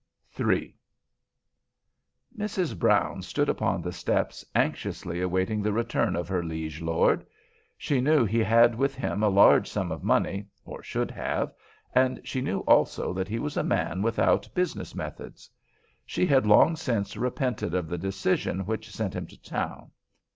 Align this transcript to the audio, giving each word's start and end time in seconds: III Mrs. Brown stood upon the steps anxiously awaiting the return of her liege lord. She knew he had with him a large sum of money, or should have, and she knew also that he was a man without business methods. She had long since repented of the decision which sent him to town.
III 0.39 0.75
Mrs. 2.35 2.75
Brown 2.79 3.21
stood 3.21 3.47
upon 3.49 3.83
the 3.83 3.91
steps 3.91 4.43
anxiously 4.55 5.21
awaiting 5.21 5.61
the 5.61 5.71
return 5.71 6.15
of 6.15 6.27
her 6.27 6.43
liege 6.43 6.81
lord. 6.81 7.23
She 7.77 8.01
knew 8.01 8.25
he 8.25 8.39
had 8.39 8.73
with 8.73 8.95
him 8.95 9.21
a 9.21 9.29
large 9.29 9.69
sum 9.69 9.91
of 9.91 10.03
money, 10.03 10.47
or 10.65 10.81
should 10.81 11.11
have, 11.11 11.53
and 11.93 12.19
she 12.23 12.41
knew 12.41 12.61
also 12.61 13.13
that 13.13 13.27
he 13.27 13.37
was 13.37 13.57
a 13.57 13.63
man 13.63 14.01
without 14.01 14.51
business 14.55 14.95
methods. 14.95 15.51
She 16.03 16.25
had 16.25 16.47
long 16.47 16.75
since 16.75 17.15
repented 17.15 17.75
of 17.75 17.87
the 17.87 17.99
decision 17.99 18.61
which 18.65 18.89
sent 18.89 19.13
him 19.13 19.27
to 19.27 19.39
town. 19.39 19.91